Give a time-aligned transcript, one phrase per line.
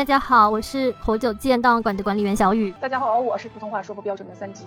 [0.00, 2.72] 大家好，我是活久见档案馆的管理员小雨。
[2.80, 4.64] 大家好，我是普通话说不标准的三级。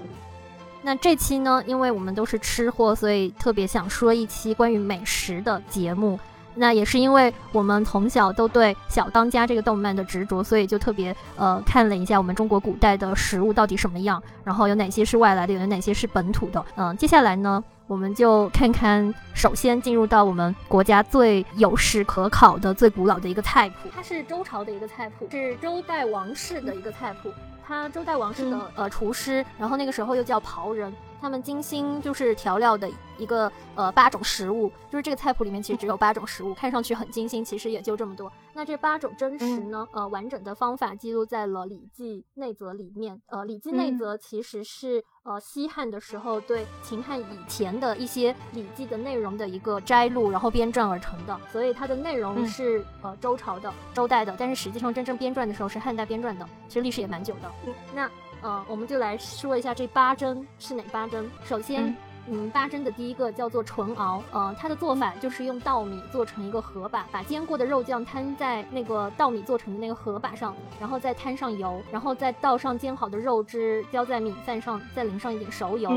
[0.83, 6.19] 那这期呢，因为我们都是吃货，所以特别想说一期关于美食的节目。
[6.53, 16.63] 那也是因为我们从小都对小当家这个动漫的执着，所以就特别呃看了一下我们中国古代的食物到底什么样，然后有哪些是外来的，有哪些是本土的。
[16.75, 27.31] 嗯，接下来呢，我们就看看，首先进入到我们国家最有史可考的、最古老的一个菜谱，它是周朝的一个菜谱，是周代王室的一个菜谱。
[27.65, 30.91] 它周代王室的呃厨师，然后那个时候又叫庖人，
[31.23, 38.29] 他们精心就是调料的一个呃八种食物，就是这个菜谱里面其实只有八种食物，看上去很精心，其实也就这么多。
[38.53, 43.21] 那这八种真实呢，呃完整的方法记录在了《礼记内则》里面。
[43.27, 57.49] 呃，《礼记内则》其实是呃西汉的时候对秦汉以前的一些礼记的内容的一个摘录，然后编撰而成的，所以它的内容是呃周朝的、周代的，但是实际上真正编撰的时候是汉代编撰的，其实历史也蛮久的。
[57.95, 58.11] 那
[58.43, 61.29] 呃，我们就来说一下这八珍是哪八珍。
[61.45, 61.95] 首先，
[62.27, 75.91] 嗯，八珍的第一个叫做纯熬，呃，它的做法就是用稻米做成一个盒把，把煎过的肉酱摊在那个稻米做成的那个盒把上，然后再摊上油，然后再倒上煎好的肉汁，浇在米饭上，再淋上一点熟油。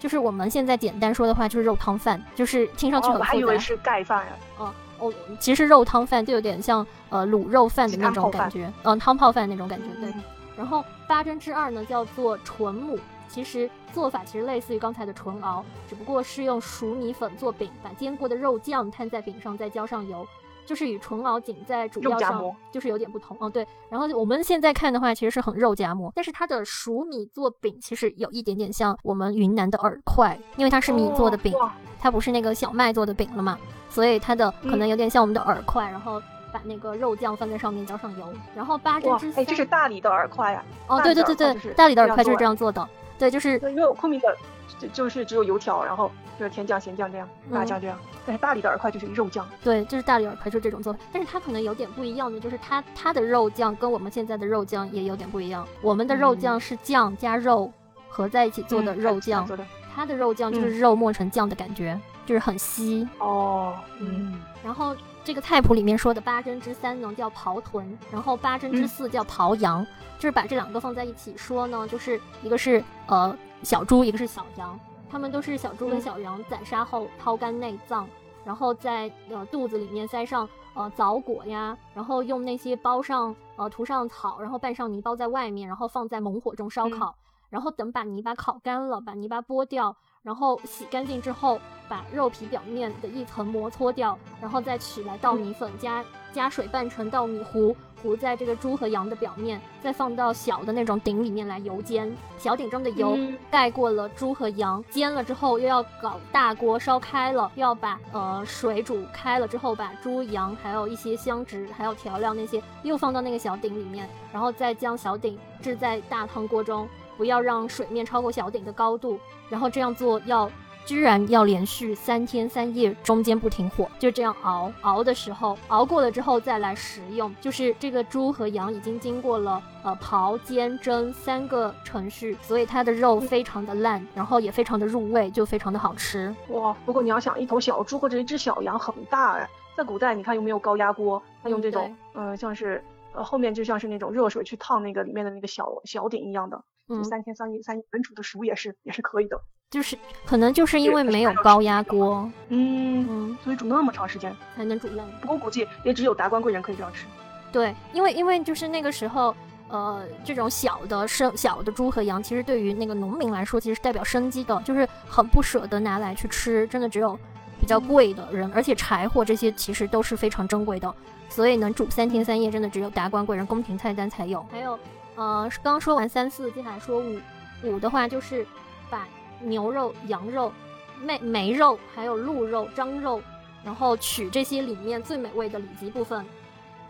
[0.00, 3.26] 就是我们现在简单说的话，就是肉汤饭，就是听上去很复杂。
[3.26, 4.32] 我还以为是盖饭呀。
[4.58, 10.12] 哦，哦，其实肉汤饭就有点像呃卤肉饭的那种感觉，嗯，汤泡饭那种感觉，对。
[10.56, 20.26] 然后八珍之二呢，叫做纯母，其实做法其实类似于刚才的纯熬，只不过是用熟米粉做饼，把煎过的肉酱摊在饼上，再浇上油，
[20.66, 23.36] 就是与纯熬仅在主要上就是有点不同。
[23.40, 23.66] 哦，对。
[23.88, 31.54] 然后我们现在看的话，其实是很肉夹馍，但是它的熟米做饼其实有一点点像我们云南的饵块，因为它是米做的饼，
[31.98, 33.58] 它不是那个小麦做的饼了嘛，
[33.88, 36.20] 所以它的可能有点像我们的饵块，然后。
[36.52, 40.62] 把那个肉酱放在上面，浇上油，然后八珍之哎，这是大理的饵块呀！
[40.86, 42.86] 哦，对对对对，大理的饵块就是这样做的。
[43.18, 44.36] 对，就是因为昆明的
[44.78, 47.96] 就就是只有油条，然后就是甜酱、咸酱这样，辣酱这样。
[48.26, 49.48] 但是大理的饵块就是肉酱。
[49.62, 55.66] 对，就是大理饵块就是这种做法，但是它可能有点不一样的，就是它它的肉酱跟我们现在的肉酱也有点不一样。
[55.80, 57.72] 我们的肉酱是酱加肉
[58.08, 59.48] 合在一起做的肉酱，
[59.94, 63.08] 它的肉酱就是肉磨成酱的感觉，就是很稀。
[63.18, 64.94] 哦，嗯，然后。
[65.24, 69.86] 这个菜谱里面说的八珍之三呢叫刨豚，然后八珍之四叫刨羊，
[70.18, 74.78] 就是把这两个放在一起说呢，就是一个是呃小猪，一个是小羊，
[75.08, 78.08] 它们都是小猪跟小羊宰杀后掏干内脏，
[78.44, 87.14] 然后在呃肚子里面塞上呃枣果呀，然后用那些包上呃涂上草，然后拌上泥包在外面，然后放在猛火中烧烤，
[87.48, 89.96] 然后等把泥巴烤干了，把泥巴剥掉。
[90.22, 102.14] 然后洗干净之后，把肉皮表面的一层膜搓掉，然后再取来稻米粉，加加水拌成稻米糊，糊在这个猪和羊的表面，再放到小的那种鼎里面来油煎。
[102.38, 103.18] 小鼎中的油
[103.50, 116.88] 盖过了猪和羊，煎了之后又要搞大锅烧开了，又要把呃水煮开了之后，把猪羊还有一些香脂还有调料那些又放到那个小鼎里面，然后再将小鼎置在大汤锅中。
[117.22, 119.16] 不要让水面超过小鼎的高度，
[119.48, 120.50] 然后这样做要
[120.84, 127.32] 居然要连续三天三夜，中间不停火，就这样熬熬的时候，熬过了之后再来食用。
[127.40, 136.34] 就是这个猪和羊已经经过了呃刨、煎、蒸三个程序，所以它的肉非常的烂，然后也非常的入味，就非常的好吃。
[136.48, 136.76] 哇！
[136.84, 141.22] 不过你要想一头小猪或者一只小羊很大哎，在古代你看有没有高压锅？
[141.40, 142.82] 它用这种嗯像是
[143.12, 146.60] 呃后面就像是那种热水去烫那个里面的那个小小鼎一样的。
[146.92, 155.06] 嗯，三天三夜三夜本煮的熟也是也是可以的，就是可能就是因为没有高压锅，嗯嗯，所以煮那么长时间才能煮烂。
[155.20, 157.06] 不过估计也只有达官贵人可以这样吃。
[157.50, 159.34] 对，因为因为就是那个时候，
[159.68, 167.18] 呃，这种小的生小的猪和羊，其实对于那个农民来说，其实是代表生机的，就是很不舍得拿来去吃，真的只有
[167.60, 170.94] 比较贵的人，而且柴火这些其实都是非常珍贵的，
[171.28, 174.44] 所以能煮三天三夜，真的只有达官贵人宫廷菜单才有。
[174.50, 174.78] 还有。
[175.16, 177.20] 呃，刚说完三四，接下来说五。
[177.64, 178.44] 五的话就是
[178.90, 179.06] 把
[179.40, 180.52] 牛肉、羊肉、
[181.00, 183.22] 梅梅肉，还有鹿肉、獐肉，
[183.64, 186.26] 然后取这些里面最美味的里脊部分，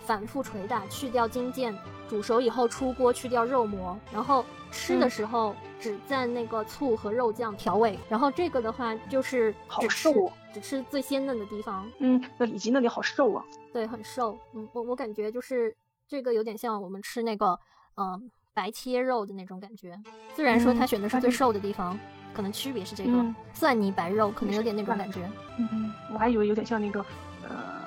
[0.01, 1.75] 反复捶打，去掉筋腱，
[2.09, 7.99] 煮熟以后出锅，去掉肉膜，然后吃的时候只蘸那个醋和肉酱调味。
[8.09, 11.87] 然后这个的话就是好瘦，只吃最鲜嫩的地方。
[11.99, 13.45] 嗯，那里脊那里好瘦啊。
[13.75, 14.39] 对，很瘦。
[14.55, 15.77] 嗯，我我感觉就是
[16.09, 17.61] 这个有点像我们吃那个。
[17.97, 19.99] 嗯，白切肉的那种感觉。
[20.35, 21.99] 虽然说他选的是最瘦的地方，
[22.33, 25.31] 可能区别是这个蒜泥白肉，可能有点那种感觉。
[25.59, 27.05] 嗯，我还以为有点像那个
[27.43, 27.83] 呃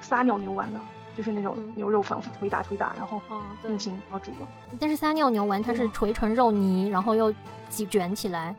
[0.00, 0.80] 撒尿牛丸呢，
[1.16, 3.20] 就是那种牛肉反复捶打捶打，然后
[3.62, 4.48] 定型然后煮了。
[4.78, 7.34] 但是撒尿牛丸它是捶成肉泥，然后又
[7.68, 8.54] 挤卷起来，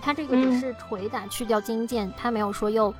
[0.00, 2.92] 它这个只是捶打去掉筋腱，它没有说又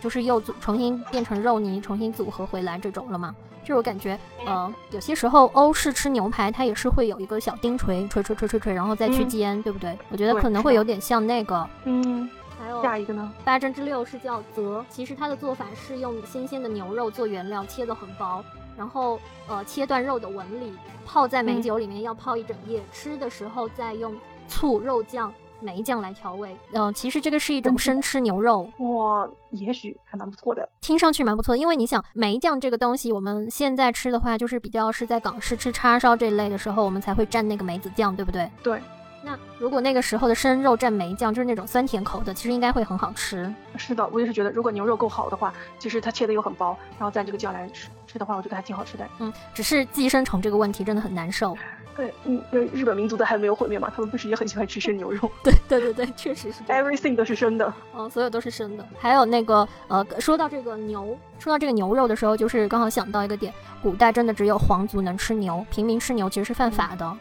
[0.00, 3.34] 就是又组重新变成肉泥重新组合回来这种了嘛？
[3.62, 9.96] 就是我感觉，呃，有些时候欧式吃牛排，它也是会有一个小钉锤，锤锤锤锤锤，然后再去煎，对不对？
[10.10, 11.68] 我觉得可能会有点像那个。
[11.84, 12.28] 嗯。
[12.56, 13.32] 还有下一个呢？
[13.44, 18.44] 八珍之六是叫泽，其实它的做法是用新鲜的牛肉做原料，切得很薄，
[18.76, 19.18] 然后
[19.48, 20.72] 呃切断肉的纹理，
[21.04, 22.82] 泡在美酒里面，要泡一整夜。
[22.92, 24.14] 吃的时候再用
[24.46, 25.32] 醋、肉酱。
[25.60, 38.50] 梅酱来调味，嗯，其实这个是一种生吃牛肉，哇，也许还蛮不错的，听上去蛮不错的，因为你想梅酱这个东西，我们现在吃的话，就是比较是在港式吃叉烧这一类的时候，我们才会蘸那个梅子酱，对不对？
[38.62, 38.80] 对。
[39.26, 43.50] 那如果那个时候的生肉蘸梅酱，就是那种酸甜口的，其实应该会很好吃。
[43.78, 49.08] 是的，我也是觉得，如果牛肉够好的话，其实它切的又很薄，然后蘸这个酱来吃吃的话，我觉得还挺好吃的。
[49.20, 51.56] 嗯，只是寄生虫这个问题真的很难受。
[51.96, 52.42] 对，嗯，
[52.72, 55.30] 日本民族的还没有毁灭嘛，他们不是也很喜欢吃生牛肉？
[55.44, 56.62] 对，对，对，对，确实是。
[56.64, 58.86] Everything 都是生的，嗯，所有都是生的。
[58.98, 67.16] 还有那个，呃，说到这个牛，说到这个牛肉的时候，就是刚好想到一个点，古代真的只有皇族能吃牛，平民吃牛其实是犯法的。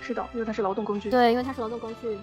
[0.00, 1.10] 是的，因为它是劳动工具。
[1.10, 2.18] 对，因为它是劳动工具。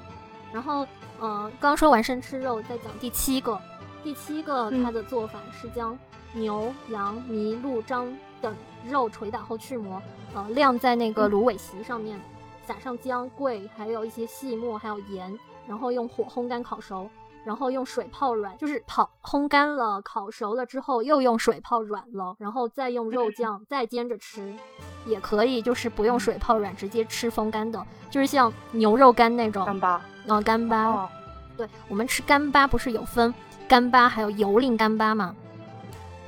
[0.51, 0.88] 然后，
[1.21, 3.59] 嗯，刚说完生吃肉，再讲第七个。
[4.03, 5.97] 第七个，它的做法是将
[6.33, 8.07] 牛、羊、麋鹿、獐
[8.45, 8.56] 等
[8.88, 10.00] 肉捶打后去膜，
[10.36, 12.19] 呃，晾在那个芦苇席上面，
[12.68, 17.09] 撒上姜、桂，还有一些细末，还有盐，然后用火烘干烤熟，
[17.44, 24.53] 然后用水泡软，就是泡烘干了、烤熟了之后，又用水泡软了，然后再用肉酱再煎着吃。
[25.07, 31.09] 也可以，就是不用水泡软，直接吃风干的，就是像牛肉干那种干巴，嗯，干巴。
[31.57, 33.33] 对，我们吃干巴不是有分
[33.68, 35.36] 干巴还有油淋干巴吗？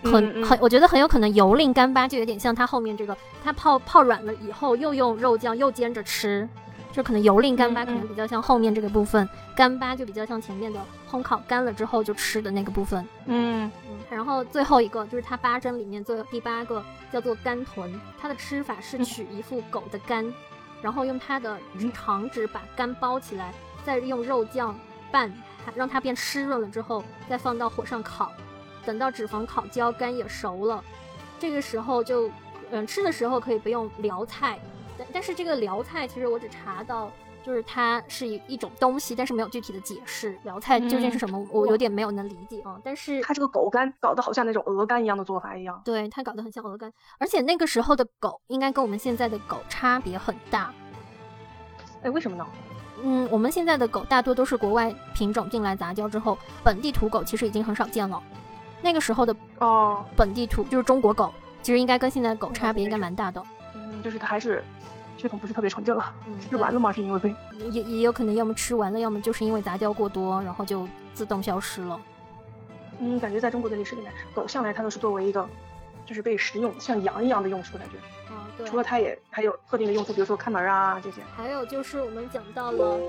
[0.04, 6.48] 很很，我觉得很有可能油淋干巴就有点像它后面这个，它泡泡软了以后又用肉酱又煎着吃。
[6.94, 13.08] 就可能油淋干巴可能比较像后面这个部分，干巴就比较像前面的烘烤干了之后就吃的那个部分。
[13.28, 16.84] 嗯嗯，然后最后一个就是它八珍里面最第八个
[17.14, 20.34] 叫做干豚，它的吃法是取一副狗的肝，
[20.82, 21.56] 然后用它的
[21.94, 23.54] 肠纸把肝包起来，
[23.86, 24.76] 再用肉酱
[25.12, 25.32] 拌，
[25.76, 28.32] 让它变湿润了之后，再放到火上烤，
[28.88, 30.82] 等到脂肪烤焦，肝也熟了，
[31.38, 32.32] 这个时候就
[32.72, 34.58] 嗯吃的时候可以不用撩菜。
[34.98, 37.12] 但但是这个辽菜其实我只查到，
[37.44, 40.40] 就是它是一一种东西，但是没有具体的解释。
[40.44, 42.80] 辽菜究竟是什么，我有点没有能理解啊。
[42.82, 50.74] 但是它这个狗肝搞得好像那种鹅肝一样的做法一样，对，它搞得很像鹅肝，而且那个时候的狗应该跟我们现在的狗差别很大。
[52.04, 52.48] 哎，为什么呢？
[53.04, 58.20] 嗯，我们现在的狗大多都是国外品种进来杂交之后，本地土狗其实已经很少见了。
[58.82, 63.44] 那个时候的哦，本地土就是中国狗，其实应该跟现在的狗差别应该蛮大的。
[63.76, 64.64] 嗯，就是它还是。
[65.20, 66.14] 血统不是特别纯正了，
[66.48, 66.92] 吃完了吗？
[66.92, 67.34] 是因为被
[67.72, 72.00] 也也有可能，要么吃完了，要么就是因为杂交过多，然后就自动消失了。
[73.00, 75.50] 嗯，感觉在中国的历史里面，狗向来它都是作为一个，
[76.06, 77.98] 就是被食用，像羊一样的用处，感觉。
[78.32, 78.68] 啊，对。
[78.68, 81.24] 除了它也还有特定的用处，比如说看门啊这些。
[81.36, 83.00] 还有就是我们讲到了，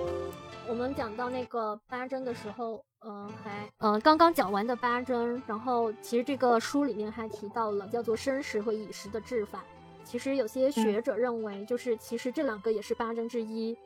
[0.66, 9.64] 我们讲到那个八珍的时候，嗯，还嗯刚刚讲完的八珍，然后其实这个书里面还提到了叫做生食和乙食的制法。
[10.04, 13.76] 其实有些学者认为，就是其实这两个也是八珍之一，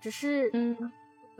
[0.00, 0.92] 只是嗯。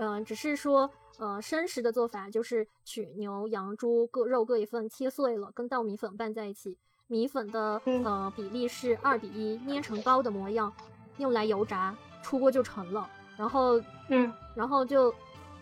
[0.03, 10.73] 嗯，只是说呃生食的做法就是取牛羊猪各肉各一份，切碎了跟稻米粉拌在一起，米粉的呃比例是二比一，捏成糕的模样，
[11.19, 13.07] 用来油炸，出锅就成了。
[13.37, 13.79] 然后
[14.09, 15.15] 嗯，然后就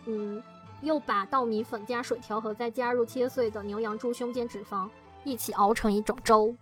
[0.07, 0.41] 嗯
[0.81, 4.89] 又把稻米粉加水调和，再加入切碎的牛羊猪胸肩脂肪
[5.25, 6.55] 一起熬成一种粥。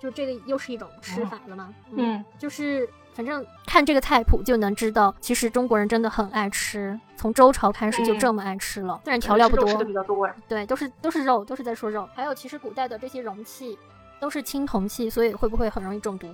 [0.00, 1.74] 就这个又是一种吃法了吗？
[1.92, 9.00] 嗯，就是反正看这个菜谱就能知道，其实中国人真的很爱吃，从周朝开始就这么爱吃了。
[9.04, 12.06] 虽然调料不多，吃的比较多对，都是都是肉，都是在说肉。
[12.14, 13.78] 还有，其实古代的这些容器
[14.20, 16.28] 都是青铜器，所以会不会很容易中毒？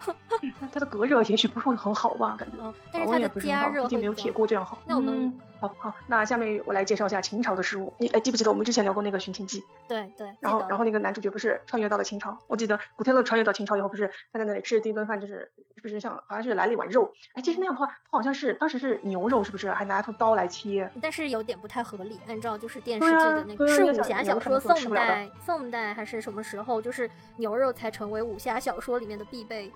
[0.70, 2.74] 它的隔热也许不会很好吧，感觉。
[2.92, 4.78] 但是它的加热毕竟没有铁锅这样好。
[4.84, 7.92] 那我们好好，那下面我来介绍一下秦朝的事物。
[7.98, 9.60] 你哎记不记得我们之前聊过那个《寻秦记》？
[9.86, 10.26] 对对。
[10.40, 12.36] 然后然后那个男主角不是穿越到了秦朝？
[12.46, 17.12] 我记得古天乐穿越到秦朝以后，不是他在那里吃的第一顿饭就是是不是像好像是来了一碗肉？
[17.34, 19.70] 哎，其实那样的话，他好像是当时是牛肉，是不是？
[19.70, 20.90] 还拿出刀来切。
[21.02, 26.80] 但是有点不太合理，按照就是电视剧的那个是武侠小说，宋代宋代还是什么时候？
[26.80, 29.70] 就是牛肉才成为武侠小说里面的必备。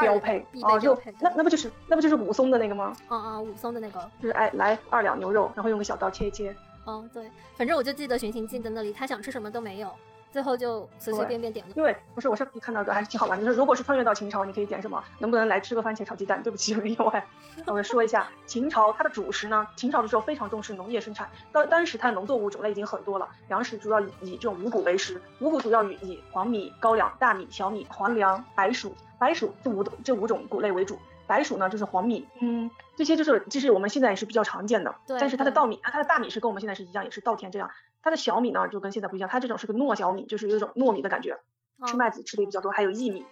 [0.00, 2.96] 标配哦，就那那不就是那不就是武松的那个吗？
[3.08, 6.54] 嗯嗯，武松的那个就是哎，来二两牛肉，然后用个小刀切一切。
[6.86, 9.90] 嗯，对，反正我就记得《寻秦记》在那里，他想吃什么都没有，
[10.32, 11.72] 最后就随随便便点了。
[11.76, 15.04] 因为不是我上次看到的还是挺好玩的，就是如果是穿越到秦朝，你可以点什么？
[15.18, 16.42] 能不能来吃个番茄炒鸡蛋？
[16.42, 17.26] 对不起，有点意外。
[17.66, 30.98] 我说一下秦朝它的主食呢，秦朝的时候非常重视农业生产，当当时它的农作物种类已经很多了，粮食主要以以这种五谷为食，五谷主要以以黄米、高粱、大米、小米、黄粱、白薯、白薯这五这五种谷类为主。
[31.26, 37.70] 白薯呢就是黄米，嗯，这些就是其实我们现在也是比较常见的，对但是它的稻米，它的大米是跟我们现在是一样，也是稻田这样。
[38.02, 41.38] 它的小米呢就跟现在不一样，它这种是个糯小米，就是有一种糯米的感觉，
[41.86, 43.26] 吃麦子吃的也比较多，还有薏米，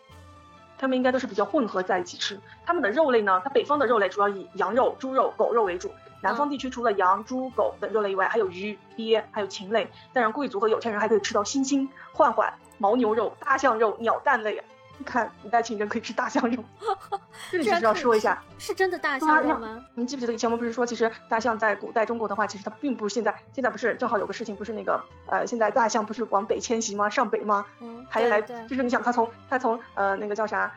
[0.77, 2.39] 它们应该都是比较混合在一起吃。
[2.67, 5.91] 它们的肉类呢，它北方的肉类主要以羊肉、猪肉、狗肉为主，
[6.23, 9.89] 南方地区除了羊、猪、狗等肉类以外，还有鱼、鳖，还有禽类。
[10.13, 14.63] 当然，贵族和有钱人还可以吃到猩猩、獾獾、牦牛肉、大象肉、鸟蛋类。
[14.99, 16.65] 你看，古代情人可以吃大象肉，
[17.51, 19.85] 这里是要说一下，是真的大象肉吗？
[19.95, 27.09] 你记不记得以前我们不是说，其实大象在古代中国的话，其实它并不是现在，现在不是正好有个事情，不是那个呃，现在大象不是往北迁徙吗？
[27.11, 27.67] 上北吗？
[27.81, 30.73] 嗯，还来，就是你想它从它从呃那个叫啥，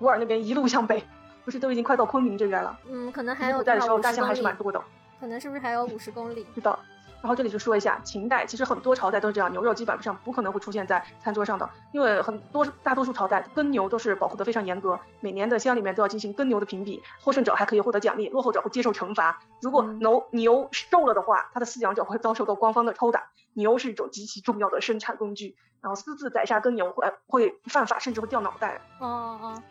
[0.00, 1.02] 乌尔那边一路向北，
[1.44, 2.78] 不是都已经快到昆明这边了？
[2.88, 4.82] 嗯，可能还有古代的时候大象还是蛮多的，
[5.18, 6.46] 可能是不是还有五十公里？
[6.54, 6.78] 知道。
[7.26, 19.40] 然后这里就说一下，秦代其实很多朝代都是这样，牛肉基本上不可能会出现在餐桌上的，因为很多大多数朝代耕牛都是保护的非常严格，每年的乡里面都要进行耕牛的评比，获胜者还可以获得奖励，落后者会接受惩罚。
[19.60, 23.24] 如果牛牛瘦了的话，它的饲养者会遭受到官方的抽打。
[23.54, 28.80] 牛是一种极其重要的生产工具，然后私自宰杀耕牛会会犯法，甚至会掉脑袋。
[29.00, 29.08] 哦
[29.42, 29.62] 哦。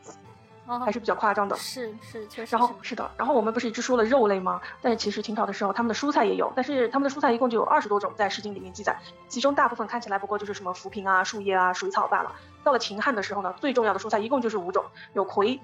[0.65, 2.55] 还是比较夸张的，是是确实。
[2.55, 4.61] 然后是的，然后我们不是一直说了肉类吗？
[4.81, 12.35] 但是其实秦朝的时候，他们的蔬菜也有，但是他们的蔬菜一共就有二十多种，在《诗经》里面记载，其中大部分看起来不过就是什么浮萍啊、树叶啊、水草罢了。
[12.63, 15.59] 到了秦汉的时候呢，最重要的蔬菜一共就是五种，有葵、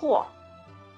[0.00, 0.24] 藿、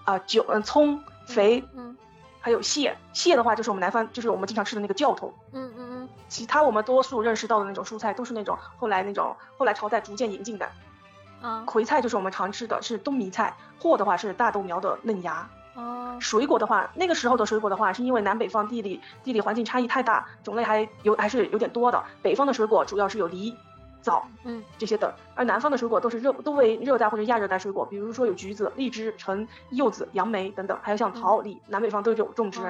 [0.04, 1.96] 啊韭、嗯葱、肥，嗯，
[2.40, 2.96] 还有蟹。
[3.12, 6.08] 蟹的话就是我们南方，就是我们经常吃的那个教头，嗯嗯嗯。
[6.28, 10.68] 其他我们多数认识到的那种蔬菜，都是那种后来那种后来朝代逐渐引进的。
[11.66, 15.48] 葵菜就是我们常吃的，是冬糜菜；藿的话是大豆苗的嫩芽。
[15.74, 22.02] 哦，水果的话，那个时候的水果的话，是因为南北方地理地理环境差异太大，种类还有还是有点多的。
[22.22, 23.52] 北方的水果主要是有梨、
[24.00, 32.60] 枣，嗯，这些的，而南方的水果都是热都为热带或者亚热带水果，比如说有橘子、荔枝、橙、柚子、杨梅等等，还有像桃李，南北方都有种植。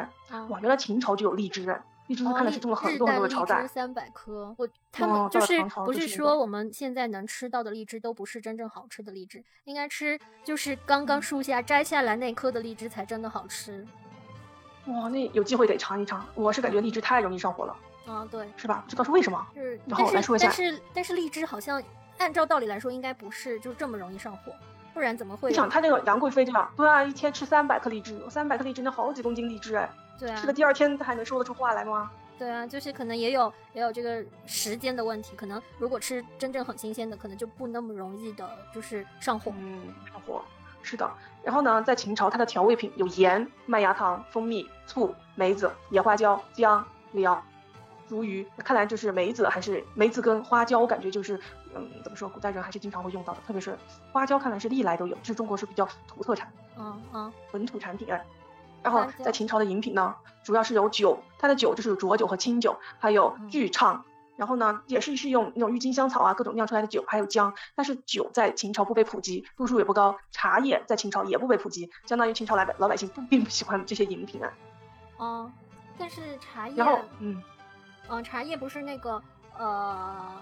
[0.49, 1.78] 哇，原来秦朝就有荔枝。
[2.06, 4.54] 荔枝看来是种了很多很多的朝代，三百颗。
[4.58, 13.87] 我他们就是不是说我们现在能吃到的荔枝都不是真正好吃的荔枝，应该吃就是刚刚树下摘下来那颗的荔枝才真的好吃。
[14.87, 16.23] 哇，那有机会得尝一尝。
[16.34, 17.75] 我是感觉荔枝太容易上火了。
[18.06, 18.84] 啊，对，是吧？
[18.84, 19.46] 不知道是为什么。
[19.54, 20.46] 是，然后来说一下。
[20.46, 21.82] 但是但是荔枝好像
[22.18, 24.52] 按照道理来说应该不是就这么容易上火，
[24.92, 25.49] 不然怎么会？
[25.49, 29.90] 你想他那个杨贵妃这样，对啊，一天吃三百颗荔枝，三百颗荔枝那好几公斤荔枝哎。
[30.18, 30.37] 对啊。
[30.37, 32.11] 吃个第二天他还能说得出话来吗？
[32.37, 39.52] 对啊，就是可能也有也有这个时间的问题，可能如果吃真正很新鲜的，可能就不那么容易的，就是上火。
[39.56, 40.42] 嗯，上火，
[40.83, 41.09] 是的。
[41.44, 47.40] 然后呢，在秦朝，它的调味品有盐、麦芽糖、蜂蜜、醋、梅子、野花椒、姜、料、
[48.09, 48.44] 如鱼。
[48.59, 51.38] 看来就是梅子还是梅子跟花椒，我感觉就是
[51.73, 53.40] 嗯，怎么说，古代人还是经常会用到的。
[53.47, 53.78] 特别是
[54.11, 58.09] 花椒，看来是历来都有，是中国是比较土特产，嗯嗯，本土产品。
[58.85, 60.14] 然后在秦朝的饮品呢，
[60.45, 64.05] 主要是有酒，它的酒就是有浊酒和清酒，还有巨畅。
[64.37, 67.55] 然后呢，也是是用那种郁金香草啊各种酿出来的酒，还有姜。
[67.76, 70.17] 但是酒在秦朝不被普及，度数也不高。
[70.33, 74.53] 茶叶在秦朝也不被普及，相当于秦朝来老百姓不并不喜欢这些饮品啊。
[75.19, 75.53] 哦，
[75.97, 77.41] 但是茶叶，然后嗯，
[78.09, 79.23] 嗯，茶叶不是那个
[79.57, 80.33] 呃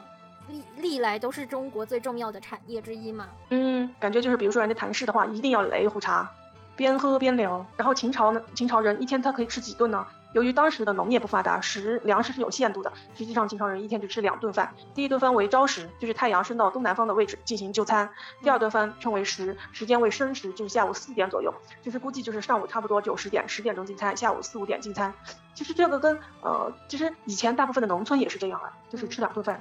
[0.49, 3.29] 历历来都是中国最重要的产业之一嘛？
[3.51, 6.29] 嗯，感觉就是比如说人家谈事的话，一定要来一壶茶。
[6.77, 8.43] 边喝边聊，然后秦朝呢？
[8.55, 10.07] 秦朝人一天他可以吃几顿呢？
[10.33, 12.91] 由于当时的农业不发达，食粮食是有限度的。
[13.15, 14.73] 实际上，秦朝人一天只吃两顿饭。
[14.95, 18.09] 第一顿饭为朝食，就是太阳升到东南方的位置进行就餐；
[18.43, 21.53] 第二顿饭称为食，时间为申时，就是下午四点左右。
[21.83, 25.13] 就是估计就是上午差不多九十点、十点钟进餐，下午四五点进餐。
[25.53, 29.61] 其实这个跟呃，其实以前大部分的农村也是这样啊，就是吃两顿饭。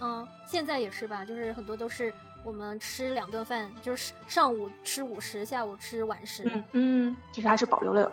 [0.00, 2.14] 嗯，现在也是吧，就是很多都是。
[2.44, 6.44] 我们吃两顿饭，就是上午吃午食，下午吃晚食。
[6.44, 8.12] 嗯嗯，其实还是保留了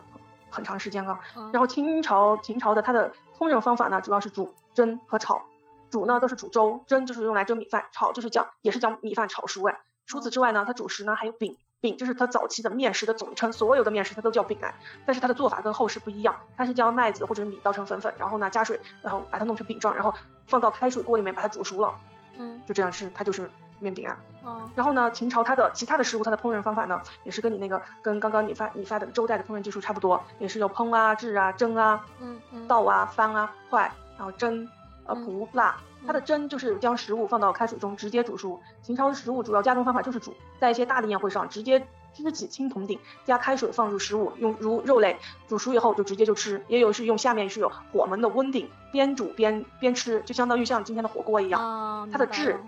[0.50, 1.20] 很长时间啊。
[1.52, 5.42] 然后清朝秦朝的它的烹饪方法呢，主要是煮、蒸和炒。
[5.90, 9.78] 煮呢都是煮粥，蒸就是用来蒸米饭，炒就是将也是将米饭炒熟哎。
[10.06, 14.74] 除此之外呢，它主食呢还有饼，饼就是它早期的面食的总称，所有的面食它都叫饼哎。
[15.06, 20.14] 但是它的做法跟后世不一样，它是将麦子或者米捣成粉粉，然后呢加水，然后把它弄成饼状，然后
[20.48, 21.94] 放到开水锅里面把它煮熟了。
[22.38, 23.52] 嗯，就这样吃，它就是。
[23.82, 34.68] 面饼啊，嗯，然后呢，秦朝它的其他的食物，它的烹饪方法呢，也是跟你那个跟刚刚你发你发的周代的烹饪技术差不多，也是有烹啊、制啊、蒸啊、嗯嗯、倒啊、翻啊、坏，然后蒸，
[35.06, 35.78] 呃蒲辣。
[36.04, 38.60] 它的蒸就是将食物放到开水中直接煮熟。
[38.82, 46.66] 秦朝的食物主要加工方法就是煮，在一些大的宴会上直接支起青铜鼎，加开水放入食物，用如肉类煮熟以后就直接就吃。
[46.68, 52.10] 也有是用下面是有火门的温鼎，边煮边边吃，就相当于像今天的火锅一样。
[52.12, 52.60] 它的制。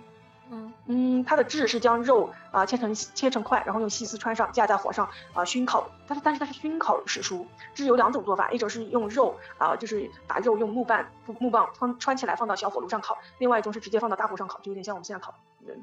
[0.86, 5.90] 嗯，它的制是将肉啊切成切成块，然后用细丝穿上，架在火上啊熏烤。
[6.08, 11.06] 但是但是它是熏烤史书，制有两种做法，一种是用肉啊，就是把肉用木棒
[11.40, 15.34] 木棒穿穿起来放到小火炉上烤；另外一种是直接放到大火上烤，就有点像我们现在烤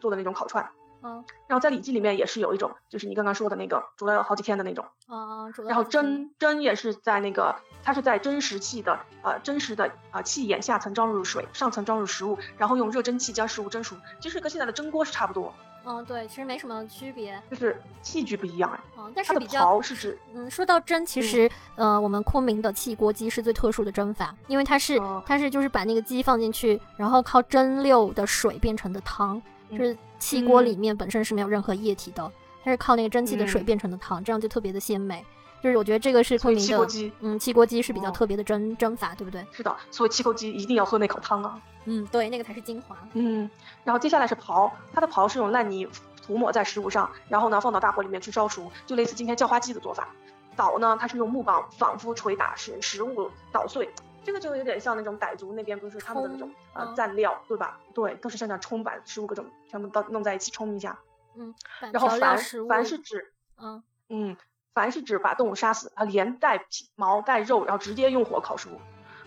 [0.00, 0.70] 做的那种烤串。
[1.02, 4.84] 嗯，然后在《礼记》里面也是有一种，就是你刚刚说的那个煮了好几天的那种。
[5.06, 15.52] 啊然后蒸蒸也是在那个，它是在真实器的呃真实的呃气眼下层装入水，上层装入食物，然后用热蒸汽将食物蒸熟，其实跟现在的蒸锅是差不多。
[15.82, 18.80] 嗯，对，其实没什么区别，就是器具不一样哎。
[18.98, 29.40] 嗯，但是比较是指嗯，说到蒸，其实呃我们昆明的汽锅鸡是最特殊的蒸法，因为它是它是就是把那个鸡放进去，然后靠蒸馏的水变成的汤，
[29.70, 29.96] 就是。
[30.20, 32.30] 汽锅里面本身是没有任何液体的，
[32.62, 35.24] 它是靠那个蒸汽的水变成的汤，这样就特别的鲜美。
[35.62, 39.42] 就是我觉得这个是昆明的，嗯，汽锅鸡是比较特别的蒸蒸法，对不对？
[39.50, 41.58] 是的，所以汽锅鸡一定要喝那口汤啊。
[41.86, 42.94] 嗯，对，那个才是精华。
[43.14, 43.50] 嗯，
[43.82, 45.88] 然后接下来是刨，它的刨是用烂泥
[46.22, 50.06] 涂抹在食物上，然后呢放到大火里面去烧熟，就类似今天叫花鸡的做法。
[50.54, 53.88] 捣呢，它是用木棒反复捶打，使食物捣碎。
[54.22, 57.80] 这个就有点像那种傣族那边不是他们的那种呃蘸料对吧？
[57.94, 60.98] 对，都是像这样冲把食物各种全部都弄在一起冲一下。
[61.36, 61.54] 嗯，
[61.92, 64.36] 然后凡凡是指嗯嗯，
[64.74, 68.70] 凡是指把动物杀死，它连带皮毛带肉，然后直接用火烤熟。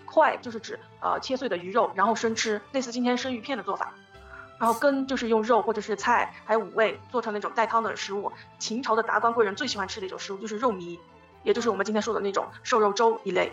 [0.06, 3.94] 块就是指呃切碎的鱼肉，然后生吃，类似今天生鱼片的做法。
[4.56, 8.30] 然后羹就是用肉或者是菜还有五味做成那种带汤的食物。
[8.58, 10.98] 秦朝的达官贵人最喜欢吃的一种食物就是肉糜。
[11.44, 13.52] 也就是我们今天说的那种瘦肉粥一类，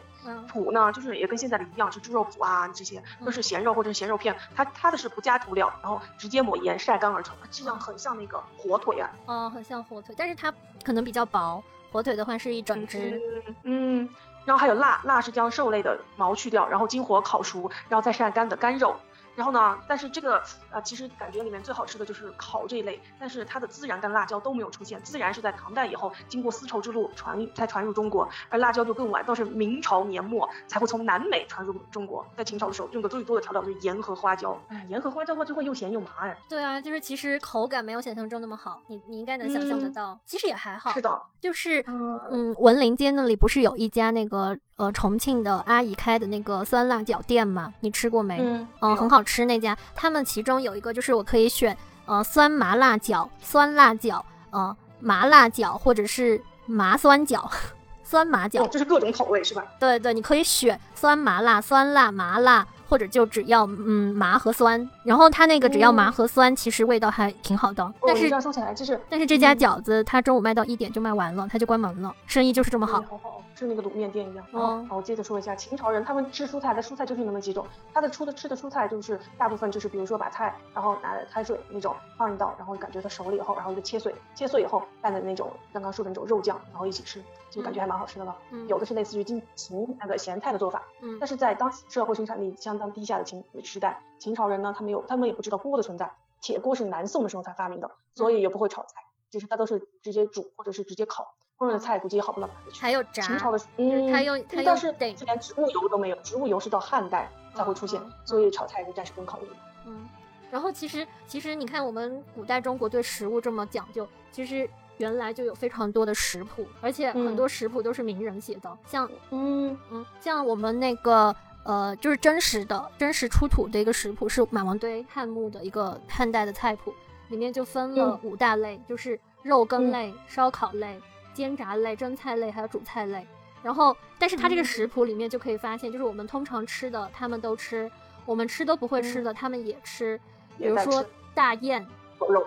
[0.52, 10.52] 脯呢，就是也跟现在的一样，是猪肉脯啊，这些都是咸肉或者是咸肉片，它它的是不加涂料，然后直接抹盐晒干而成，质量很像那个火腿啊，嗯，很像火腿，但是它
[10.84, 13.22] 可能比较薄，火腿的话是一整只，
[13.64, 14.10] 嗯，
[14.46, 18.96] 然后还有辣，辣是将兽类的毛去掉，然后经火烤熟，然后再晒干的干肉。
[19.36, 19.78] 然后呢？
[19.88, 20.42] 但是这个
[20.72, 25.02] 呃，其实感觉里面最好吃的就是烤这一类，但是它的孜然跟辣椒都没有出现。
[25.02, 32.26] 孜然是在唐代以后经过丝绸之路传才传入中国，而辣椒就更晚，到是明朝年末才会从南美传入中国。
[32.36, 34.60] 在秦朝的时候，用的最多的调料就是盐和花椒。
[34.68, 36.38] 哎，盐和花椒的话就会又咸又麻哎。
[36.50, 40.20] 对啊，就是其实口感没有想象中那么好，你你应该能想象得到。
[40.26, 40.92] 其实也还好。
[40.92, 44.58] 是的，就是嗯嗯，文林街那里不是有一家那个。
[44.82, 48.40] 呃，重庆的阿姨开的那个酸辣饺店嘛，你吃过没？
[48.80, 49.78] 嗯，很好吃那家。
[49.94, 57.48] 他们其中有一个就是我可以选，呃，酸麻辣饺、酸辣饺、呃，麻辣饺或者是麻酸饺、
[58.04, 59.64] 酸麻饺，就是各种口味是吧？
[59.80, 62.68] 对对，你可以选酸麻辣、酸辣、麻辣。
[62.92, 67.94] 或者就只要嗯麻和酸，然后它那个只要麻和酸，其实味道还挺好的。
[68.06, 73.02] 但是说起来就是，但是这家饺子它中午卖到一点就卖完了，它就关门了，生意就是这么好。
[73.10, 74.46] 好好，是那个卤面店一样。
[74.52, 88.36] 哦，好，我接着说一下，秦朝人他们吃蔬菜，的蔬菜就是那么几种，他的出的吃的蔬菜就是大部分就是比如说把菜，然后拿开水那种放一道，然后感觉它熟了以后，然后就切碎，切碎以后拌的那种刚刚说的那种肉酱，然后一起吃，就感觉还蛮好吃的了。
[88.52, 92.78] 嗯，有的是类似于金秦那个咸菜的做法，嗯，但是在当时社会生产力相。
[92.82, 102.82] 当低下的秦时代，秦朝人呢，他们有，他们也不知道锅的存在，铁锅是南宋的时候才发明的，所以也不会炒菜，就是他都是直接煮或者是直接烤，烹饪的菜估计也好不到哪里去。
[102.82, 103.22] 还有炸。
[103.22, 109.48] 秦朝的，嗯，他用，但是连植物油都没有，植物油是到汉代才会出现，所以炒菜就暂时不用考虑。
[109.86, 110.10] 嗯，
[110.50, 114.68] 然后其实其实你看我们古代中国对食物这么讲究，其实
[115.02, 121.36] 原来就有非常多的食谱，而且很多食谱都是名人写的，像嗯嗯，像我们那个。
[121.64, 126.92] 呃，就是真实的、真实出土的一个食谱，是马王堆汉墓的一个汉代的菜谱，
[127.28, 131.00] 里面就分了五大类，就是肉羹类、烧烤类、
[131.36, 133.28] 煎炸类、蒸菜类，还有煮菜类。
[133.62, 137.88] 然后，但是它这个食谱里面就可以发现，就是我们通常吃的，他们都吃；
[138.26, 140.20] 我们吃都不会吃的，他们也吃。
[140.58, 141.86] 比如说大雁，
[142.28, 142.44] 肉。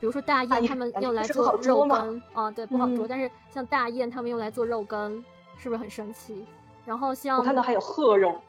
[0.00, 3.06] 比如说大雁，他们用来做肉羹啊，对，不好做。
[3.06, 5.24] 但是像大雁，他们用来做肉羹，
[5.56, 6.46] 是不是很神奇？
[6.84, 8.40] 然后像我看到还有鹤肉，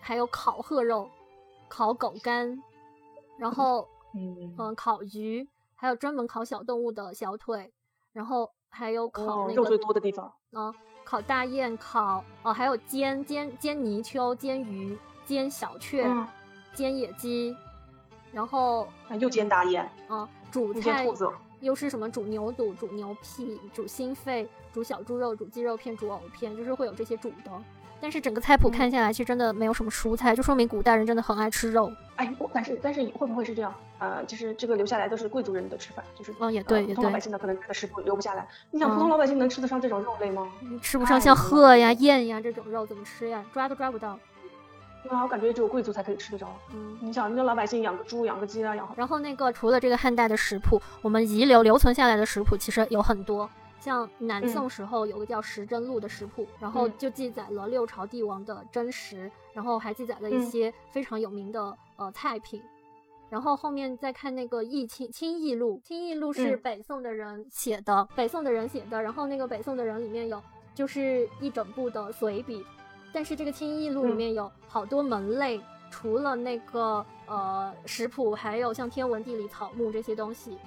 [0.00, 1.08] 还有烤鹤肉、
[1.68, 2.62] 烤狗肝，
[3.38, 4.54] 然后 嗯。
[4.58, 7.72] 嗯烤鱼，还有专门烤小动物的小腿，
[8.12, 10.32] 然后还有烤那个肉最多的地方。
[10.52, 10.72] 啊，
[11.04, 16.06] 烤大雁，烤哦还有煎煎煎泥鳅、煎鱼、煎小雀、
[16.72, 17.56] 煎野鸡，
[18.34, 18.86] 然后
[19.20, 21.06] 又煎大雁啊，煮菜
[21.60, 27.50] 又是什么煮牛肚、煮牛屁、煮心肺、煮小猪肉、煮鸡肉片、煮藕片，就是会有这些煮的。
[28.00, 31.90] 但是整个菜谱看下来，其实真的没有什么蔬菜，就说明古代人真的很爱吃肉。
[32.16, 33.72] 哎，但是但是你会不会是这样？
[33.98, 38.46] 呃，就是这个留下来都是贵族人的吃法，就是嗯也对，普通老百姓的可能他的食谱留不下来。
[38.72, 40.52] 你想普通老百姓能吃得上这种肉类吗？
[40.82, 43.42] 吃不上像鹤呀、雁呀这种肉怎么吃呀？
[43.54, 44.18] 抓都抓不到。
[45.10, 46.48] 啊，我感觉只有贵族才可以吃得着。
[46.72, 48.94] 嗯，你想，那老百姓养个猪、养个鸡啊，养好。
[48.96, 53.48] 然后那个除了这个汉代的食谱，我们遗留留存下来的食谱其实有很多。
[53.80, 62.62] 像南宋时候有个叫《时珍录》的食谱，然后就记载了六朝帝王的真实，然后还记载了一些非常有名的呃菜品。
[63.28, 69.02] 然后后面再看那个《易清清异录》，《清异录》是北宋的人写的，北宋的人写的。
[69.02, 70.40] 然后那个北宋的人里面有
[70.74, 72.64] 就是一整部的随笔。
[73.14, 80.58] 但是这个《清异录》里面有好多门类，除了那个呃食谱，还有像天文、地理、草木这些东西。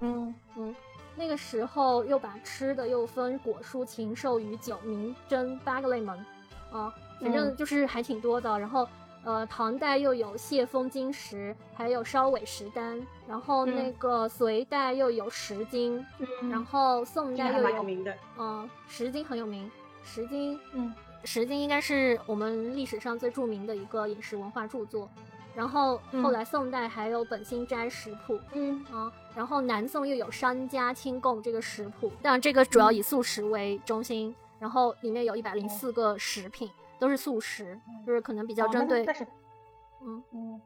[0.00, 0.34] 嗯。
[0.56, 0.74] 嗯，
[1.14, 6.18] 那个时候又把吃的又分果蔬、禽兽、鱼酒、名珍八个类门，
[6.72, 8.58] 啊，反正就是还挺多的。
[8.58, 8.88] 然后
[9.22, 13.06] 呃，唐代又有谢风金石，还有烧尾石丹。
[13.28, 16.02] 然后那个隋代又有石经，
[16.50, 16.64] 然。
[16.64, 19.70] 后宋代又有嗯石经很有名，
[20.02, 20.88] 石经嗯。
[21.24, 25.08] 《石经》应该是我们历史上最著名的一个饮食文化著作，
[25.54, 28.84] 然后后来宋代还有《本心斋食谱》，嗯。
[28.92, 39.24] 啊，然后南宋又有《商家清供》这个食谱，当然这个主要以素食为中心，然后里面有一百零四个食品都是素食，就是可能比较针对，但是，
[40.02, 40.22] 嗯。
[40.32, 40.60] 嗯，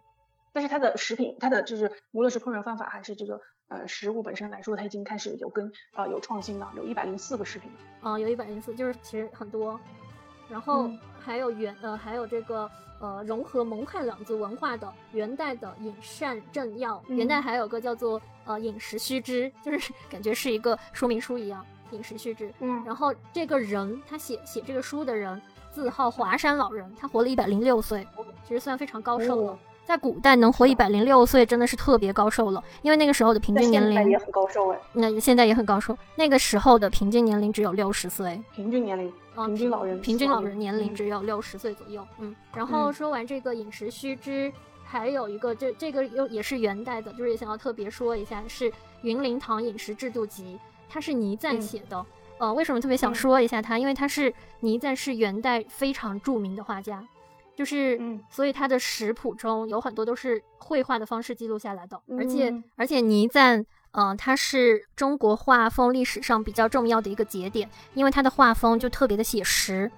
[0.52, 9.78] 但是它的食品，它的就是无论是烹饪方法还是这个呃食物本身来说，它已经开始有跟啊有创新了，有一百零四个食品了，啊，有一百零四，就是其实很多。
[10.54, 10.88] 然后
[11.18, 17.02] 还有元呃，还有这个呃，融合蒙汉两族文化的元代的饮膳政要。
[17.08, 21.66] 元代还有个叫做呃饮食须知，就是 感觉是一个说明书一样。
[21.90, 22.84] 饮食须知，嗯。
[22.84, 28.06] 然后这个人他写写这个书的人，字号华山老人，他活了一百零六岁，
[28.46, 29.58] 其实算非常高寿了。
[29.84, 34.78] 在古代能活一百零六岁真的是特别高寿了，因为那个时候的平均年龄也很高寿哎。
[34.92, 38.40] 那现在也很高寿，那个时候的平均年龄只有六十岁。
[38.54, 39.12] 平均年龄。
[39.34, 42.06] 平均老人，平均老人年龄只有六十岁左右。
[42.18, 44.52] 嗯，然后说完这个饮食须知，
[44.84, 48.70] 还有一个，这这个又也是元代的，就是也想要特别说一下，是
[49.02, 50.56] 《云林堂饮食制度集》，
[50.88, 52.04] 它是倪瓒写的。
[52.38, 53.78] 呃，为什么特别想说一下他？
[53.78, 57.06] 因为他是倪瓒是元代非常著名的画家，
[57.54, 63.64] 就是，嗯所以他的食谱中有很多都是绘画的方式记录下来的，而且而且倪瓒。
[63.96, 69.90] 嗯，它是中国画风历史上比较重要的一个节点，因为它的画风就特别的写实，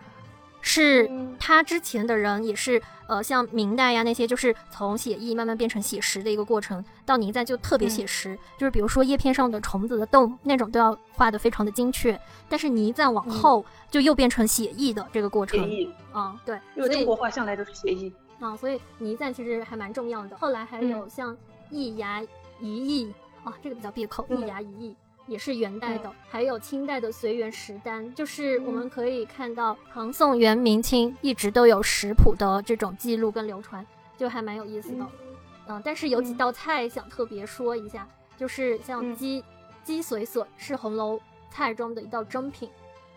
[0.60, 20.36] 是他之前的人也是，呃，像明代呀那些，就是从写意慢慢变成写实的一个过程，到倪瓒就特别写实，就是比如说叶片上的虫子的洞那种都要画的非常的精确，但是倪瓒往后就又变成写意的这个过程，写意，啊，对，因为中国画向来都是写意，啊，所以倪瓒其实还蛮重要的。
[20.36, 21.34] 后来还有像
[21.70, 22.20] 易牙
[22.60, 22.66] 一
[23.00, 23.14] 易。
[23.46, 24.96] 啊，这个比较闭口，一牙一翼
[25.28, 35.06] 也是元代的，还有清代的随园食单，就是我们可以看到唐宋元明清一直都有食谱的这种记录跟流传，就还蛮有意思的。
[35.68, 39.44] 嗯，但是有几道菜想特别说一下，就是像鸡
[39.84, 42.68] 鸡髓笋是红楼菜中的一道珍品，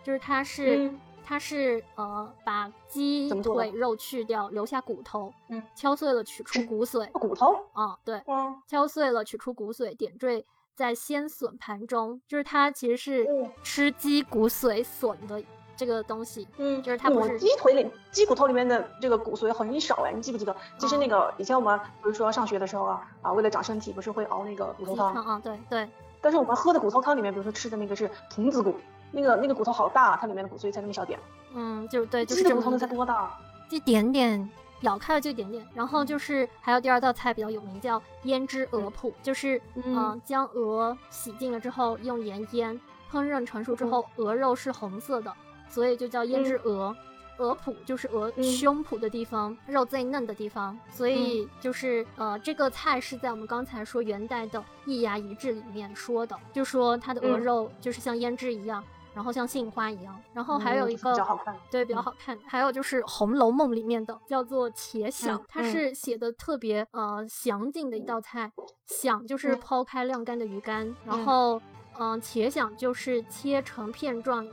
[0.04, 0.90] 就是它是。
[1.30, 7.54] 它是呃把鸡腿肉去掉，留下骨头，嗯，敲碎了取出骨髓，骨头。
[7.72, 8.20] 啊，对，
[8.66, 13.28] 敲碎了取出骨髓，点缀在鲜笋盘中，就是它其实是
[13.62, 15.40] 吃鸡骨髓笋的
[15.76, 20.56] 这个东西，嗯，就是它不是鸡腿里鸡骨头里面的这个骨髓很少哎，你记不记得？
[20.78, 25.88] 其实那个以前我们比如说上学的时候啊啊，为了长身体，不是会熬那个骨头汤啊，对对，
[26.20, 28.74] 但是我们喝的骨头汤里面，比如说吃的那个是童子骨。
[29.10, 31.18] 那个那个骨头好大，它里面的骨髓才那么小点。
[31.54, 33.38] 嗯，就对，就是这骨头才多大？
[33.70, 35.66] 一点点，咬开了就一点点。
[35.74, 45.32] 然后就是还有第二道菜比较有名，叫胭脂鹅脯，就是嗯，将鹅洗净了之后用盐腌，烹饪成熟之后，鹅肉是红色的，
[45.68, 46.96] 所以就叫胭脂鹅。
[47.38, 58.84] 鹅脯就是鹅胸脯的地方，肉最嫩的地方，所以就是呃，这个菜是在我们刚才说元代的《一牙一志》里面说的，就说它的鹅肉就是像胭脂一样。
[59.12, 62.38] 然后像杏花一样，然后还有一个比较好看，对，比较好看。
[62.46, 68.52] 还有就是《红楼梦》里面的叫做茄鲞，它是写的特别呃详尽的一道菜。
[68.86, 71.60] 鲞就是抛开晾干的鱼干，然后
[71.98, 74.46] 嗯，茄鲞就是切成片状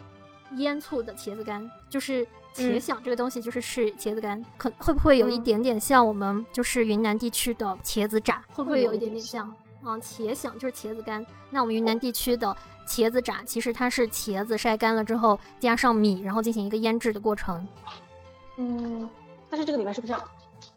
[0.55, 8.43] 腌醋的茄子干，就是茄鲞这个东西就是是茄子干，可会不会有一点点像我们就是云南地区的茄子炸？
[8.53, 9.53] 会不会有一点点像？
[9.83, 12.55] 嗯，茄鲞就是茄子干，那我们云南地区的。
[12.87, 17.67] 茄子炸，其实它是茄子晒干了之后加上米，然后进行一个腌制的过程。
[18.55, 19.07] 嗯，
[19.49, 20.15] 但是这个里面是不是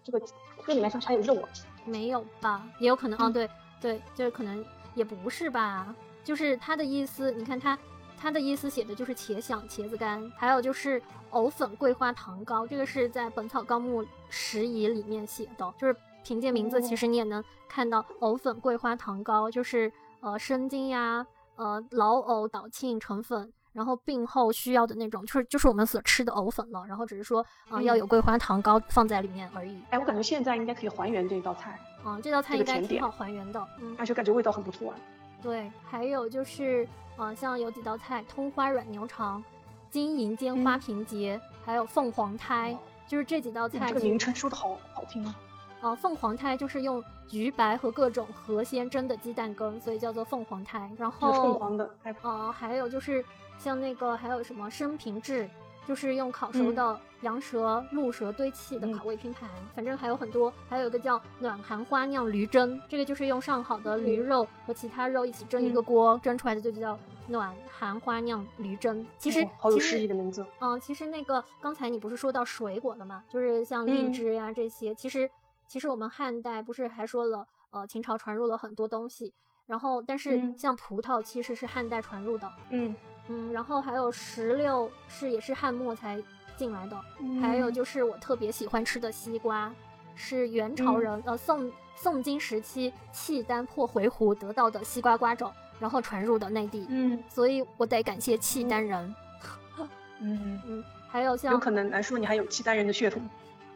[0.04, 0.20] 这个
[0.66, 1.48] 这里面是不是还有肉啊？
[1.84, 2.62] 没有吧？
[2.78, 3.48] 也有可能哦，对
[3.80, 4.62] 对，就是可能
[4.94, 5.94] 也不是吧？
[6.22, 7.78] 就是它的意思，你看它
[8.18, 21.26] 它的意思写的就是茄想茄子干，还有就是藕粉桂花糖糕，这个是在《本草纲目拾遗》里面写的，就是凭借名字，其实你也能看到藕粉桂花糖糕，就是呃生津呀，
[21.60, 23.52] 呃老藕捣沁成粉。
[23.72, 26.84] 然后病后需要的那种，就是就是我们所吃的藕粉了。
[26.88, 29.80] 然后只是说，啊，要有桂花糖糕放在里面而已。
[29.90, 31.78] 哎，我感觉现在应该可以还原这道菜。
[32.04, 33.64] 嗯，这道菜应该挺好还原的。
[33.80, 34.90] 嗯，而且感觉味道很不错。
[34.90, 34.96] 啊
[35.40, 36.84] 对，还有就是，
[37.16, 39.40] 嗯，像有几道菜，通花软牛肠、
[39.88, 43.86] 金银尖花瓶结，还有凤凰胎，就是这几道菜。
[43.86, 45.32] 这个名称说的好好听啊。
[45.80, 50.90] 呃，凤凰胎就是用橘白和各种河鲜蒸的鸡蛋羹，所以叫做凤凰胎。
[50.98, 51.90] 然后凤凰的。
[52.22, 53.24] 呃，还有就是。
[53.58, 55.46] 像那个还有什么生平制，
[55.86, 60.50] 就是用烤熟的羊舌、鹿舌堆砌的烤味拼盘，反正还有很多。
[60.66, 69.06] 还有一个叫暖寒花酿驴蒸，这个就是用上好的驴肉和其他肉一起蒸一个锅，蒸出来的就叫暖寒花酿驴蒸。
[69.18, 70.42] 其实好有诗意的名字。
[70.60, 73.22] 嗯，其实那个刚才你不是说到水果了吗？
[73.28, 74.94] 就是像荔枝呀这些。
[74.94, 75.30] 其实
[75.70, 79.32] 其实我们汉代不是还说了，呃，秦朝传入了很多东西，
[79.66, 82.52] 然后但是像葡萄其实是汉代传入的。
[82.70, 82.92] 嗯。
[83.28, 86.20] 嗯，然后还有石榴是也是汉末才
[86.56, 87.00] 进来的，
[87.40, 89.72] 还有就是我特别喜欢吃的西瓜，
[90.16, 96.84] 是元朝人呃宋宋金时期契丹破回鹘得到的西瓜瓜种，然后传入的内地。
[96.88, 99.14] 嗯，所以我得感谢契丹人。
[100.18, 103.22] 嗯嗯，还有像有可能来说你还有契丹人的血统。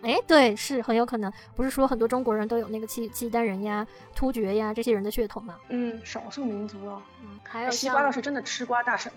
[0.04, 5.56] 哎，对，是很有可能，不是说很多中国人都有那个契契丹人呀、突厥呀这些人的血统吗？
[5.70, 7.02] 嗯，少数民族啊。
[7.22, 9.12] 嗯，还有西瓜倒是真的吃瓜大省。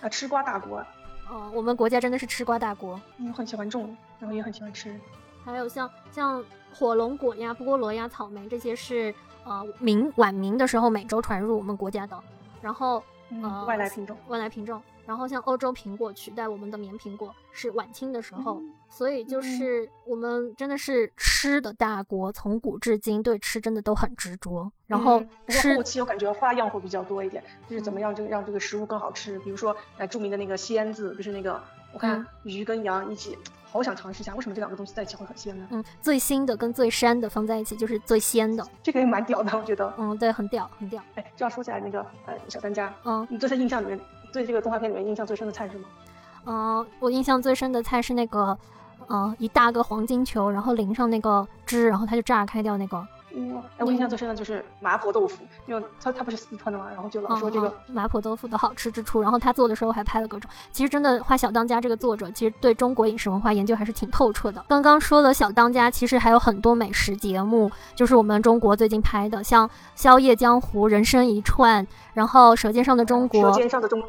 [0.00, 0.78] 啊，吃瓜大国，
[1.30, 4.98] 哦，我们国家真的是吃瓜大国，嗯，很喜欢种，然后也很喜欢吃。
[5.44, 12.20] 还有像像火龙果呀、菠萝呀、草莓这些是呃明晚明的时候美洲传入我们国家的，
[12.60, 13.02] 然后
[13.42, 14.82] 呃外来品种，外来品种。
[15.08, 24.70] 然后像欧洲苹果取代我们的棉苹果是晚清的时候，所以就是我们真的是吃的大国，从古至今对吃真的都很执着。
[24.86, 29.38] 然后吃后期我感觉花样会比较多一点，就是怎么样就让这个食物更好吃。
[29.38, 31.58] 比如说呃著名的那个鲜字，就是那个
[31.94, 35.66] 我看鱼跟羊一起，好想尝试一下为什么这两个东西在一起会很鲜呢？
[35.70, 39.90] 嗯，最新的跟最膻的放在一起就是最鲜的，这个也蛮屌的，我觉得。
[39.96, 41.02] 嗯，对，很屌，很屌。
[41.14, 43.98] 哎，这样说起来那个呃小当家，嗯，你对他印象里面。
[44.32, 45.84] 对这个动画片里面印象最深的菜是什么？
[46.46, 48.56] 嗯，我印象最深的菜是那个，
[49.08, 52.96] 嗯，一大个黄金球，然后淋上那个汁，然后它就炸开掉那个。
[53.54, 53.62] 哇！
[53.76, 59.20] 哎，我印象最深的就是麻婆豆腐，因为他他不是四川的嘛，然后就老说这个麻婆豆腐的好吃之处。
[59.20, 60.50] 然后他做的时候还拍了各种。
[60.72, 64.64] 其实真的，画小当家这个作者其实对中国饮食文化研究还是挺透彻的。
[64.66, 73.42] 刚刚说了小当家，其实还有很多美食节目，就是我们中国最近拍的，像《宵夜江湖》《人生一串》，然后《舌尖上的中国》。
[73.52, 74.02] 舌尖上的中。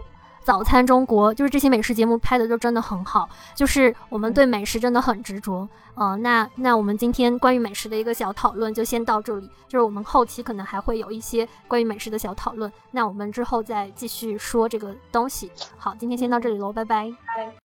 [0.44, 5.68] 早餐中国就是这些美食节目拍的都真的很好，就是我们对美食真的很执着。
[5.96, 15.52] 嗯，那那我们今天关于美食的一个小讨论就先到这里，就是我们后期可能还会有一些关于美食的小讨论，那我们之后再继续说这个东西。
[15.78, 17.12] 好，今天先到这里喽，拜拜。
[17.36, 17.52] 拜。